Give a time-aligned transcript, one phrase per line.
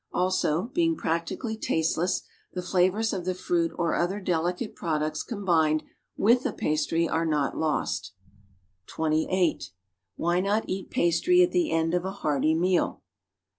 [0.11, 5.83] Also, being practically tasteless, the flavors of the fruit or other delicate products combined
[6.17, 8.13] with the pastry are not lost.
[8.87, 9.69] (28)
[10.17, 13.03] Wh^' not eat pastry at the end of a hearty meal?